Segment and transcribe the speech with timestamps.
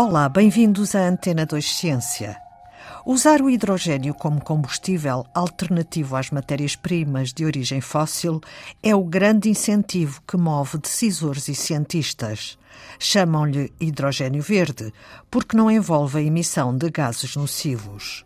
[0.00, 2.36] Olá, bem-vindos à Antena 2 Ciência.
[3.04, 8.40] Usar o hidrogênio como combustível alternativo às matérias-primas de origem fóssil
[8.80, 12.56] é o grande incentivo que move decisores e cientistas.
[12.96, 14.92] Chamam-lhe hidrogênio verde
[15.28, 18.24] porque não envolve a emissão de gases nocivos.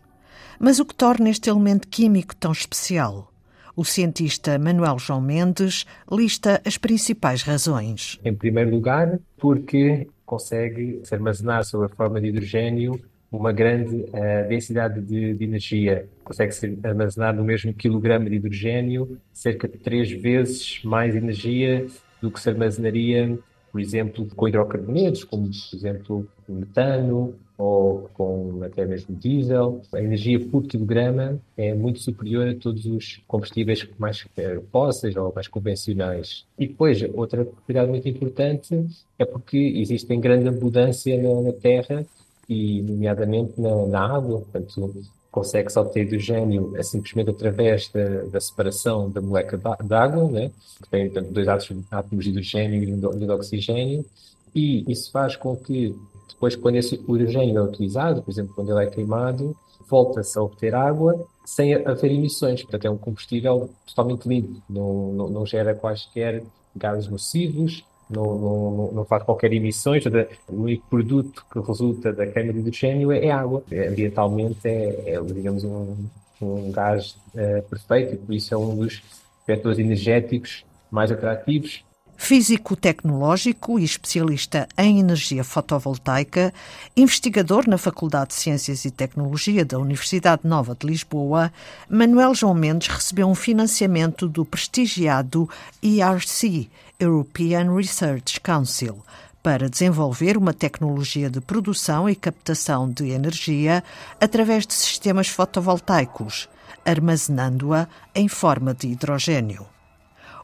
[0.59, 3.31] Mas o que torna este elemento químico tão especial?
[3.75, 8.19] O cientista Manuel João Mendes lista as principais razões.
[8.23, 12.99] Em primeiro lugar, porque consegue se armazenar sob a forma de hidrogênio
[13.31, 16.07] uma grande uh, densidade de, de, energia.
[16.23, 21.85] Consegue ser armazenar no mesmo quilograma de hidrogênio cerca de três vezes mais energia
[22.21, 23.37] do que se armazenaria,
[23.73, 29.81] por exemplo, com hidrocarbonetos, como, por exemplo, metano ou com até mesmo diesel.
[29.91, 35.33] A energia por quilograma é muito superior a todos os combustíveis mais eh, fósseis ou
[35.33, 36.45] mais convencionais.
[36.59, 38.85] E depois, outra propriedade muito importante
[39.17, 42.05] é porque existe grande abundância na, na Terra
[42.47, 44.41] e, nomeadamente, na, na água.
[44.41, 45.03] Portanto,
[45.33, 50.51] consegue-se obter hidrogênio é simplesmente através da, da separação da molécula d'água, né?
[50.81, 54.05] que tem portanto, dois átomos de hidrogênio e de oxigênio,
[54.53, 55.95] e isso faz com que
[56.29, 59.55] depois, quando esse hidrogênio é utilizado, por exemplo, quando ele é queimado,
[59.89, 62.61] volta-se a obter água sem haver emissões.
[62.61, 66.43] Portanto, é um combustível totalmente limpo, não, não, não gera quaisquer
[66.75, 70.03] gases nocivos, não, não, não faz qualquer emissões.
[70.47, 73.63] O único produto que resulta da queima de hidrogênio é, é água.
[73.71, 75.95] Ambientalmente é, é digamos, um,
[76.41, 79.01] um gás uh, perfeito e por isso é um dos
[79.47, 81.83] vetores energéticos mais atrativos
[82.23, 86.53] Físico tecnológico e especialista em energia fotovoltaica,
[86.95, 91.51] investigador na Faculdade de Ciências e Tecnologia da Universidade Nova de Lisboa,
[91.89, 95.49] Manuel João Mendes recebeu um financiamento do prestigiado
[95.83, 99.03] ERC, European Research Council,
[99.43, 103.83] para desenvolver uma tecnologia de produção e captação de energia
[104.21, 106.47] através de sistemas fotovoltaicos,
[106.85, 107.85] armazenando-a
[108.15, 109.67] em forma de hidrogênio.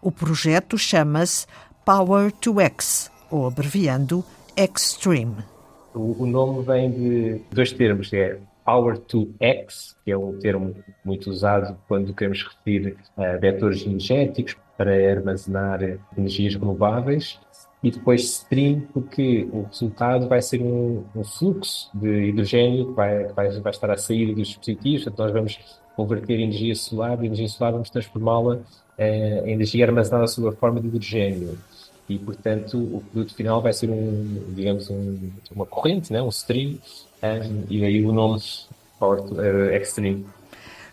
[0.01, 1.45] O projeto chama-se
[1.89, 4.23] Power to X, ou abreviando
[4.55, 5.37] Extreme.
[5.95, 10.75] O, o nome vem de dois termos, é Power to X, que é um termo
[11.03, 15.79] muito usado quando queremos referir a vetores energéticos para armazenar
[16.15, 17.39] energias renováveis,
[17.81, 23.23] e depois stream, porque o resultado vai ser um, um fluxo de hidrogênio que vai,
[23.29, 25.59] vai, vai, estar a sair dos dispositivos, então nós vamos
[25.95, 28.59] converter energia solar, e energia solar vamos transformá-la
[28.95, 31.57] eh, em energia armazenada sob a forma de hidrogênio
[32.09, 36.21] e, portanto, o produto final vai ser um, digamos, um, uma corrente, né?
[36.21, 36.79] um stream,
[37.21, 38.41] um, e aí o nome
[38.99, 40.25] Power uh, Extreme.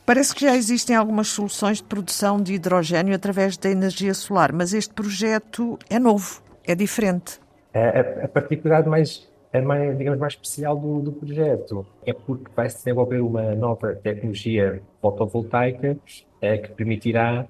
[0.04, 4.72] Parece que já existem algumas soluções de produção de hidrogênio através da energia solar, mas
[4.72, 7.41] este projeto é novo, é diferente.
[7.75, 12.69] A, a particularidade mais, a mais, digamos, mais especial do, do projeto é porque vai
[12.71, 15.97] se desenvolver uma nova tecnologia fotovoltaica
[16.41, 17.47] é, que permitirá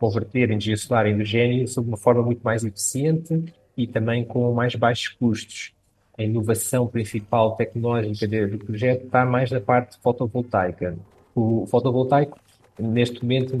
[0.00, 3.44] converter em hidrogênio sob uma forma muito mais eficiente
[3.76, 5.72] e também com mais baixos custos.
[6.18, 10.96] A inovação principal tecnológica do projeto está mais na parte fotovoltaica.
[11.34, 12.38] O fotovoltaico,
[12.78, 13.56] neste momento,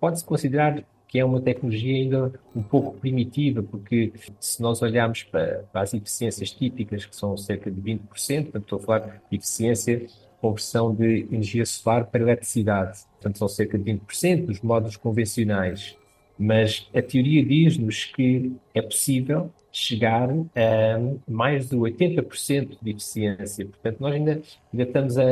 [0.00, 5.64] pode-se considerar que é uma tecnologia ainda um pouco primitiva, porque se nós olharmos para,
[5.72, 7.98] para as eficiências típicas, que são cerca de 20%,
[8.44, 10.06] portanto, estou a falar de eficiência
[10.40, 13.00] conversão de energia solar para eletricidade.
[13.14, 15.96] Portanto, são cerca de 20% dos módulos convencionais.
[16.38, 23.66] Mas a teoria diz-nos que é possível chegar a mais de 80% de eficiência.
[23.66, 24.42] Portanto, nós ainda,
[24.72, 25.24] ainda estamos a,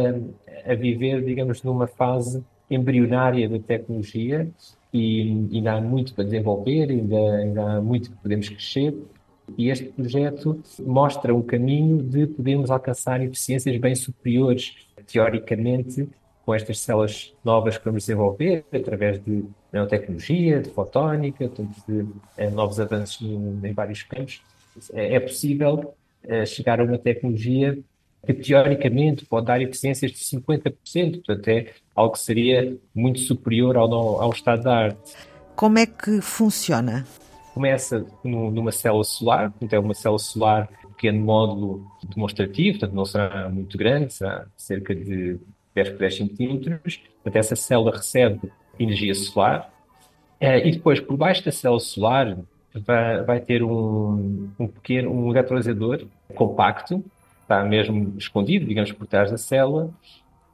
[0.66, 4.50] a viver, digamos, numa fase embrionária da tecnologia
[4.92, 8.94] e ainda há muito para desenvolver, ainda, ainda há muito que podemos crescer.
[9.56, 14.74] E este projeto mostra um caminho de podermos alcançar eficiências bem superiores
[15.06, 16.08] teoricamente,
[16.44, 22.80] com estas células novas que vamos desenvolver, através de nanotecnologia, de fotónica, de eh, novos
[22.80, 24.42] avanços em vários campos,
[24.92, 27.78] é, é possível eh, chegar a uma tecnologia
[28.26, 33.92] que teoricamente pode dar eficiências de 50%, portanto é algo que seria muito superior ao,
[34.22, 35.14] ao estado da arte.
[35.56, 37.06] Como é que funciona?
[37.54, 40.68] Começa no, numa célula solar, então é uma célula solar
[40.98, 45.38] pequeno módulo demonstrativo, portanto não será muito grande, será cerca de
[45.74, 47.00] 10 por 10 centímetros.
[47.22, 49.72] Portanto, essa célula recebe energia solar
[50.40, 52.38] eh, e depois, por baixo da célula solar,
[52.74, 56.04] vai, vai ter um, um pequeno um eletrolisador
[56.34, 57.04] compacto,
[57.48, 59.90] está mesmo escondido, digamos, por trás da célula,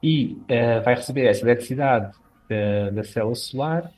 [0.01, 2.15] e uh, vai receber essa eletricidade
[2.49, 3.91] da, da célula solar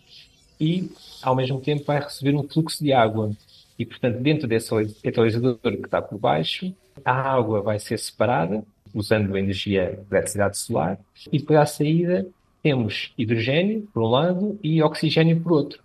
[0.58, 0.90] e,
[1.22, 3.30] ao mesmo tempo, vai receber um fluxo de água.
[3.78, 4.70] E, portanto, dentro desse
[5.02, 8.64] catalisador que está por baixo, a água vai ser separada
[8.94, 10.98] usando a energia da eletricidade solar
[11.30, 12.26] e depois à saída
[12.62, 15.80] temos hidrogênio por um lado e oxigênio por outro.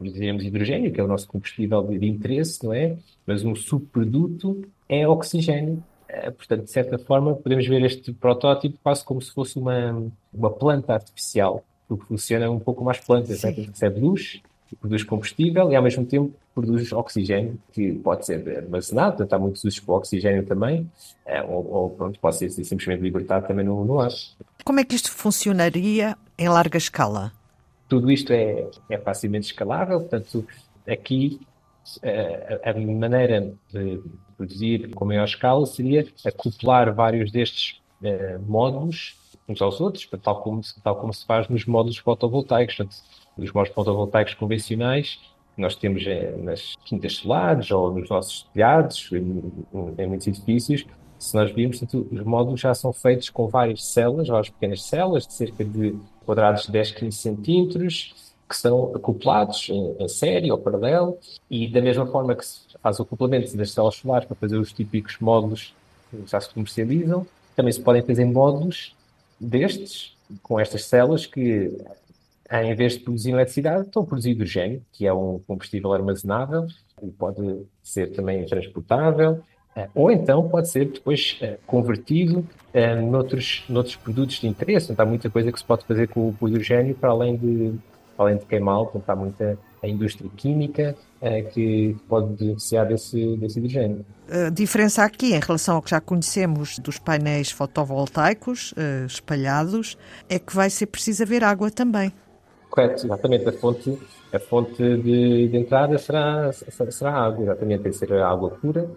[0.00, 2.96] Dizemos hidrogênio, que é o nosso combustível de interesse, não é?
[3.24, 5.82] Mas um subproduto é oxigênio.
[6.12, 10.50] Eh, portanto, de certa forma, podemos ver este protótipo quase como se fosse uma, uma
[10.50, 13.50] planta artificial, porque funciona um pouco mais planta, né?
[13.50, 14.42] recebe luz,
[14.78, 19.64] produz combustível e ao mesmo tempo produz oxigênio, que pode ser armazenado, portanto há muitos
[19.64, 20.90] usos para o oxigênio também,
[21.24, 24.10] eh, ou, ou pronto, pode ser simplesmente libertado também no, no ar.
[24.64, 27.32] Como é que isto funcionaria em larga escala?
[27.88, 30.46] Tudo isto é, é facilmente escalável, portanto
[30.86, 31.40] aqui
[32.02, 34.00] eh, a, a maneira de
[34.42, 39.16] produzir com maior escala seria acoplar vários destes uh, módulos
[39.48, 42.76] uns aos outros, tal como, tal como se faz nos módulos fotovoltaicos.
[42.76, 42.96] Portanto,
[43.36, 45.18] os módulos fotovoltaicos convencionais
[45.56, 49.52] nós temos é, nas quintas solares ou nos nossos telhados, em,
[49.98, 50.86] em muitos edifícios,
[51.18, 55.26] se nós virmos, portanto, os módulos já são feitos com várias células, várias pequenas células
[55.26, 61.16] de cerca de quadrados de 10, 15 centímetros, que são acoplados em, série ou paralelo,
[61.50, 64.72] e da mesma forma que se faz o acoplamento das células solares para fazer os
[64.72, 65.74] típicos módulos
[66.10, 67.26] que já se comercializam,
[67.56, 68.94] também se podem fazer módulos
[69.40, 71.74] destes, com estas células que
[72.50, 76.66] em vez de produzir eletricidade, estão a produzir hidrogênio, que é um combustível armazenável
[77.02, 79.40] e pode ser também transportável,
[79.74, 84.92] eh, ou então pode ser depois eh, convertido eh, noutros, noutros produtos de interesse.
[84.92, 87.74] Então, há muita coisa que se pode fazer com, o hidrogênio para além de,
[88.18, 88.86] além de queimá-lo.
[88.86, 90.94] Portanto, há muita a indústria química
[91.52, 94.04] que pode beneficiar desse, desse hidrogênio.
[94.46, 98.72] A diferença aqui, em relação ao que já conhecemos dos painéis fotovoltaicos
[99.06, 99.98] espalhados,
[100.28, 102.12] é que vai ser preciso haver água também.
[102.70, 103.48] Correto, exatamente.
[103.48, 103.98] A fonte,
[104.32, 107.82] a fonte de, de entrada será, será a água, exatamente.
[107.82, 108.88] Tem que ser água pura,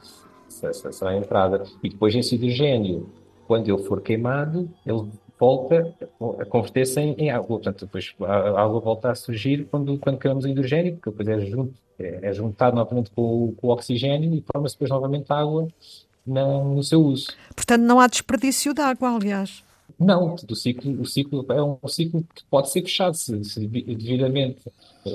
[0.48, 1.64] será a entrada.
[1.84, 3.10] E depois esse hidrogênio,
[3.48, 5.10] quando ele for queimado, ele
[5.40, 5.94] volta
[6.40, 7.48] a converter-se em, em, água.
[7.48, 11.46] Portanto, depois a água volta a surgir quando, quando queimamos o hidrogênio, porque depois é,
[11.46, 15.68] junto, é, é juntado novamente com, com o oxigênio e forma-se depois novamente água
[16.26, 17.28] na, no seu uso.
[17.56, 19.64] Portanto, não há desperdício de água, aliás.
[20.00, 24.60] Não, o ciclo, o ciclo é um ciclo que pode ser fechado se, se devidamente,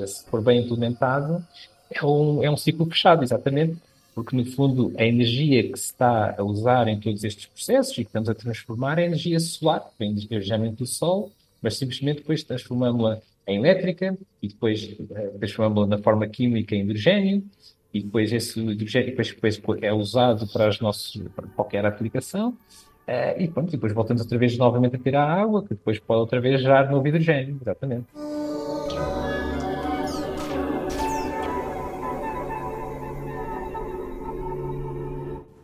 [0.07, 1.45] se for bem implementado,
[1.91, 3.77] é um, é um ciclo fechado, exatamente,
[4.15, 8.03] porque no fundo a energia que se está a usar em todos estes processos e
[8.03, 12.43] que estamos a transformar é energia solar, que vem geralmente do Sol, mas simplesmente depois
[12.43, 17.45] transformamos-la em elétrica e depois eh, transformamos-la na forma química em hidrogênio
[17.93, 22.57] e depois esse hidrogênio depois, depois é usado para, as nossas, para qualquer aplicação
[23.11, 26.21] Uh, e pronto, depois voltamos outra vez novamente a ter a água, que depois pode
[26.21, 28.07] outra vez gerar novo hidrogênio, exatamente.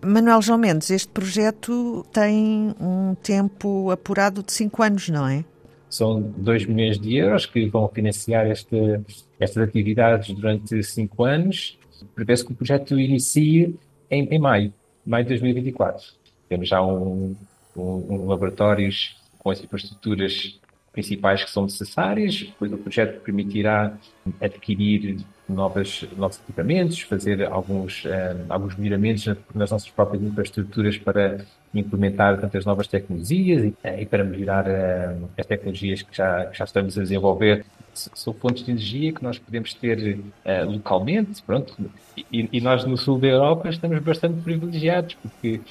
[0.06, 5.44] Manuel João Mendes, este projeto tem um tempo apurado de 5 anos, não é?
[5.90, 9.00] São 2 milhões de euros que vão financiar este,
[9.40, 11.78] estas atividades durante 5 anos.
[12.14, 13.74] Prevê-se que o projeto inicie
[14.10, 14.72] em, em maio,
[15.04, 16.04] maio de 2024.
[16.48, 17.34] Temos já um,
[17.76, 20.58] um, um laboratórios com as infraestruturas
[20.96, 23.92] principais que são necessárias, depois o projeto permitirá
[24.40, 28.08] adquirir novas, novos equipamentos, fazer alguns, uh,
[28.48, 34.24] alguns melhoramentos nas nossas próprias infraestruturas para implementar tantas novas tecnologias e, uh, e para
[34.24, 37.66] melhorar uh, as tecnologias que já, que já estamos a desenvolver.
[37.92, 40.18] São fontes de energia que nós podemos ter
[40.66, 41.74] localmente, pronto,
[42.30, 45.62] e, e nós no sul da Europa estamos bastante privilegiados, porque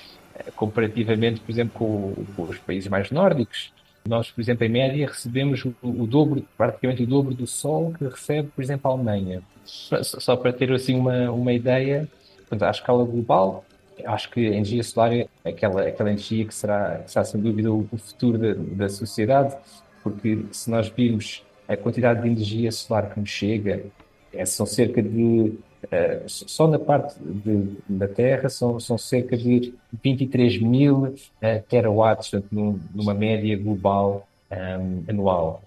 [0.55, 3.71] comparativamente, por exemplo, com, com, os países mais nórdicos.
[4.07, 8.49] Nós, por exemplo, em média, recebemos o, dobro, praticamente o dobro do sol que recebe,
[8.55, 9.41] por exemplo, a Alemanha.
[9.65, 12.07] Só, para ter assim uma, uma ideia,
[12.37, 13.65] portanto, à escala global,
[14.05, 17.87] acho que a energia solar é aquela, aquela energia que será, será sem dúvida o,
[17.91, 19.55] o futuro da, da sociedade,
[20.03, 23.85] porque se nós virmos a quantidade de energia solar que nos chega,
[24.31, 25.53] é, são cerca de
[25.85, 29.73] Uh, só na parte de, da Terra são, são cerca de
[30.03, 31.15] 23 mil uh,
[31.69, 35.61] terawatts, portanto, num, numa média global um, anual.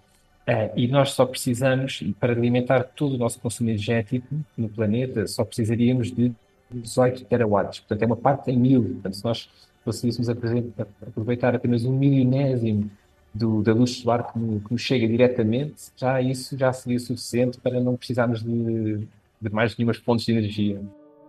[0.48, 5.44] Uh, e nós só precisamos, para alimentar todo o nosso consumo energético no planeta, só
[5.44, 6.32] precisaríamos de
[6.70, 7.80] 18 terawatts.
[7.80, 8.82] Portanto, é uma parte em mil.
[8.82, 9.48] Portanto, se nós
[9.84, 12.90] conseguíssemos aproveitar apenas um milionésimo
[13.32, 17.96] do, da luz solar que nos chega diretamente, já isso já seria suficiente para não
[17.96, 19.06] precisarmos de
[19.40, 20.80] de mais nenhumas fontes de energia.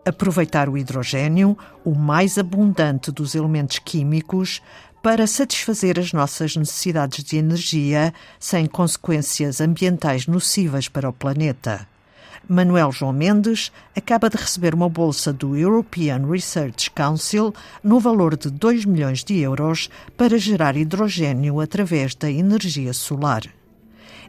[0.06, 4.62] Aproveitar o hidrogênio, o mais abundante dos elementos químicos,
[5.02, 11.88] para satisfazer as nossas necessidades de energia sem consequências ambientais nocivas para o planeta.
[12.48, 18.50] Manuel João Mendes acaba de receber uma bolsa do European Research Council no valor de
[18.50, 23.44] 2 milhões de euros para gerar hidrogênio através da energia solar.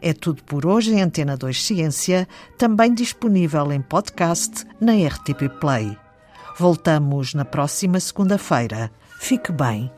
[0.01, 2.27] É tudo por hoje em Antena 2 Ciência,
[2.57, 5.95] também disponível em podcast na RTP Play.
[6.57, 8.91] Voltamos na próxima segunda-feira.
[9.19, 9.91] Fique bem.